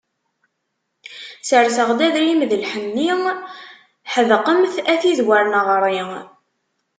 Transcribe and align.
Serseɣ-d 1.47 1.99
adrim 2.07 2.41
d 2.49 2.51
lḥenni, 2.63 3.09
ḥedqemt 4.11 4.75
a 4.93 4.95
tid 5.01 5.19
wer 5.27 5.45
neɣri. 5.51 5.99